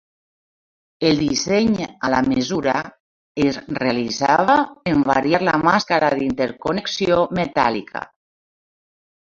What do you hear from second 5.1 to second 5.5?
variar